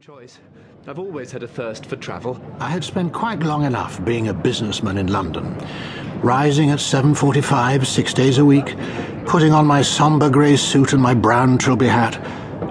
[0.00, 0.38] choice.
[0.86, 2.40] I've always had a thirst for travel.
[2.60, 5.56] I had spent quite long enough being a businessman in London,
[6.22, 8.76] rising at 7.45 six days a week,
[9.26, 12.16] putting on my sombre grey suit and my brown trilby hat,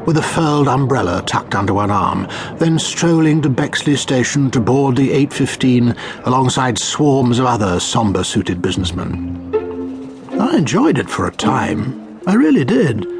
[0.05, 2.27] with a furled umbrella tucked under one arm,
[2.59, 10.31] then strolling to Bexley Station to board the 8.15 alongside swarms of other sombre-suited businessmen.
[10.39, 12.21] I enjoyed it for a time.
[12.25, 13.16] I really did.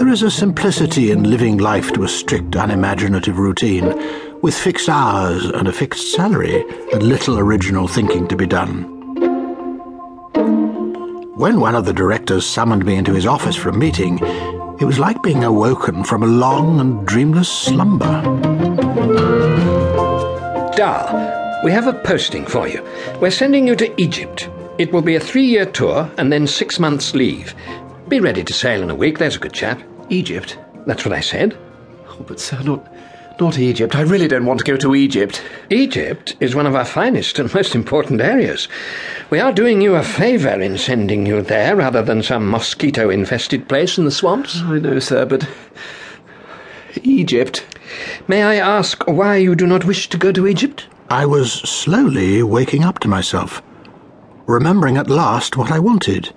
[0.00, 3.84] There is a simplicity in living life to a strict, unimaginative routine,
[4.40, 8.84] with fixed hours and a fixed salary, and little original thinking to be done.
[11.36, 14.18] When one of the directors summoned me into his office for a meeting,
[14.80, 18.22] it was like being awoken from a long and dreamless slumber.
[20.76, 22.82] Dahl, we have a posting for you.
[23.20, 24.48] We're sending you to Egypt.
[24.78, 27.54] It will be a three year tour and then six months' leave.
[28.10, 29.80] Be ready to sail in a week, there's a good chap.
[30.08, 30.58] Egypt?
[30.84, 31.56] That's what I said.
[32.08, 32.92] Oh, but sir, not,
[33.38, 33.94] not Egypt.
[33.94, 35.40] I really don't want to go to Egypt.
[35.70, 38.66] Egypt is one of our finest and most important areas.
[39.30, 43.68] We are doing you a favour in sending you there rather than some mosquito infested
[43.68, 44.60] place in the swamps.
[44.60, 45.48] I know, sir, but.
[47.04, 47.64] Egypt.
[48.26, 50.88] May I ask why you do not wish to go to Egypt?
[51.10, 53.62] I was slowly waking up to myself,
[54.46, 56.34] remembering at last what I wanted.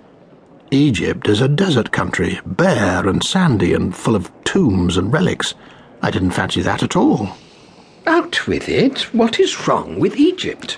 [0.73, 5.53] Egypt is a desert country, bare and sandy and full of tombs and relics.
[6.02, 7.30] I didn't fancy that at all.
[8.07, 9.02] Out with it.
[9.13, 10.77] What is wrong with Egypt?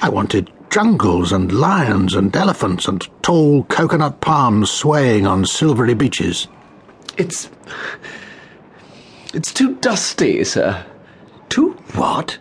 [0.00, 6.46] I wanted jungles and lions and elephants and tall coconut palms swaying on silvery beaches.
[7.18, 7.50] It's.
[9.34, 10.86] It's too dusty, sir.
[11.48, 12.38] Too what?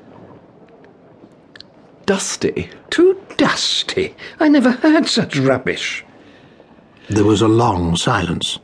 [2.05, 2.69] Dusty.
[2.91, 4.15] Too dusty.
[4.39, 6.05] I never heard such rubbish.
[7.09, 8.59] There was a long silence.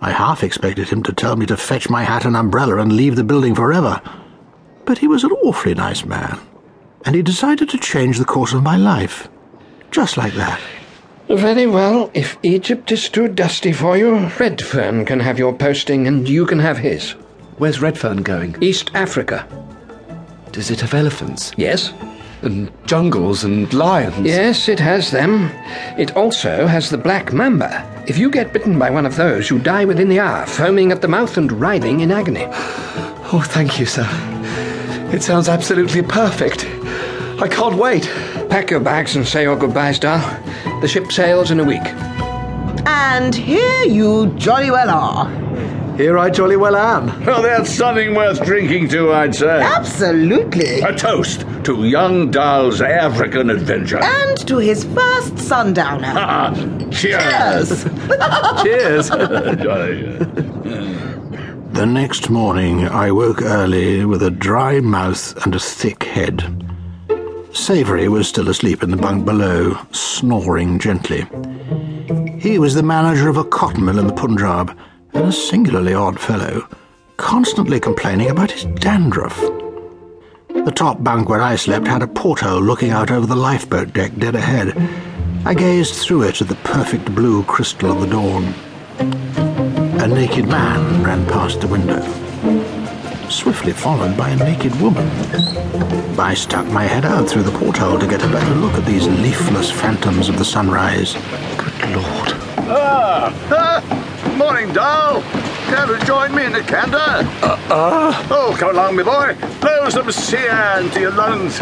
[0.00, 3.14] I half expected him to tell me to fetch my hat and umbrella and leave
[3.14, 4.00] the building forever.
[4.84, 6.40] But he was an awfully nice man,
[7.04, 9.28] and he decided to change the course of my life.
[9.90, 10.60] Just like that.
[11.28, 12.10] Very well.
[12.14, 16.58] If Egypt is too dusty for you, Redfern can have your posting and you can
[16.58, 17.12] have his.
[17.58, 18.56] Where's Redfern going?
[18.60, 19.46] East Africa.
[20.52, 21.52] Does it have elephants?
[21.56, 21.92] Yes?
[22.42, 24.26] And jungles and lions?
[24.26, 25.50] Yes, it has them.
[25.98, 27.84] It also has the black mamba.
[28.06, 31.00] If you get bitten by one of those, you die within the hour, foaming at
[31.00, 32.46] the mouth and writhing in agony.
[33.32, 34.06] Oh, thank you, sir.
[35.12, 36.64] It sounds absolutely perfect.
[37.42, 38.08] I can't wait.
[38.48, 40.20] Pack your bags and say your goodbyes, Dahl.
[40.80, 41.82] The ship sails in a week.
[42.86, 45.26] And here you jolly well are.
[45.96, 47.24] Here I jolly well am.
[47.24, 49.62] Well, that's something worth drinking to, I'd say.
[49.62, 50.80] Absolutely.
[50.80, 53.98] A toast to young Dahl's African adventure.
[54.02, 56.12] And to his first sundowner.
[56.14, 56.52] Ah,
[56.90, 57.84] cheers!
[58.62, 59.10] Cheers.
[59.10, 59.10] Cheers.
[61.76, 66.42] The next morning, I woke early with a dry mouth and a thick head.
[67.52, 71.26] Savory was still asleep in the bunk below, snoring gently.
[72.40, 74.74] He was the manager of a cotton mill in the Punjab,
[75.16, 76.68] and a singularly odd fellow,
[77.16, 79.40] constantly complaining about his dandruff.
[80.48, 84.14] The top bunk where I slept had a porthole looking out over the lifeboat deck
[84.16, 84.76] dead ahead.
[85.46, 88.44] I gazed through it at the perfect blue crystal of the dawn.
[90.00, 92.02] A naked man ran past the window,
[93.30, 95.08] swiftly followed by a naked woman.
[96.20, 99.06] I stuck my head out through the porthole to get a better look at these
[99.06, 101.14] leafless phantoms of the sunrise.
[101.56, 102.32] Good Lord.
[102.68, 104.05] Ah, ah,
[104.36, 105.22] morning, Dahl.
[105.66, 106.96] Care to join me in the canter?
[106.96, 108.26] Uh, uh.
[108.30, 109.36] Oh, come along, my boy.
[109.60, 111.60] Blow some sea air into your lungs.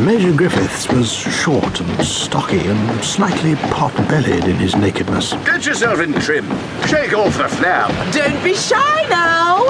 [0.00, 5.32] Major Griffiths was short and stocky and slightly pot-bellied in his nakedness.
[5.44, 6.44] Get yourself in trim.
[6.86, 7.90] Shake off the flab.
[8.12, 9.66] Don't be shy now.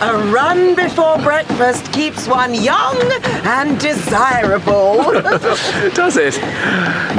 [0.00, 2.96] A run before breakfast keeps one young
[3.44, 5.02] and desirable.
[5.94, 6.34] Does it?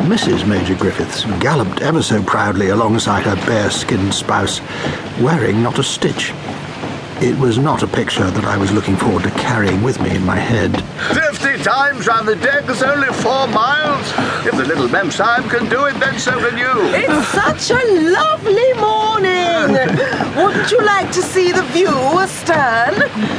[0.06, 0.47] Mrs.
[0.47, 4.62] Major Griffiths galloped ever so proudly alongside her bare-skinned spouse,
[5.22, 6.34] wearing not a stitch.
[7.22, 10.26] It was not a picture that I was looking forward to carrying with me in
[10.26, 10.72] my head.
[11.59, 14.08] Fifty times round the deck is only four miles.
[14.47, 16.72] If the little memsahib can do it, then so can you.
[16.96, 19.73] It's such a lovely morning.
[20.38, 22.96] Wouldn't you like to see the view astern?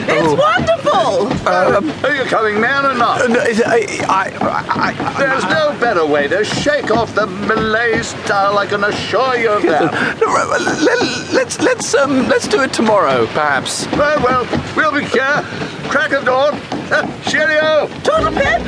[0.06, 0.34] It's Oh.
[0.34, 1.49] wonderful.
[1.49, 3.26] Um, Are you coming, man, or not?
[3.31, 8.58] No, is- I, I, I, There's no better way to shake off the Malay style,
[8.58, 9.93] I can assure you of that.
[10.20, 13.87] Let, let's let's um let's do it tomorrow, perhaps.
[13.93, 15.43] Well, well, we'll be here.
[15.88, 16.61] Crack of dawn.
[17.31, 17.87] Cheerio.
[18.02, 18.60] Total pip.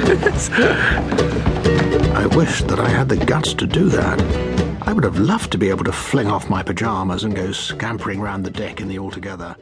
[2.15, 4.21] I wished that I had the guts to do that.
[4.83, 8.21] I would have loved to be able to fling off my pyjamas and go scampering
[8.21, 9.57] round the deck in the altogether.